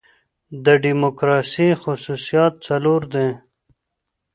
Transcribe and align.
د 0.65 0.67
ډیموکراسۍ 0.83 1.69
خصوصیات 1.81 2.53
څلور 2.67 3.01
دي. 3.13 3.29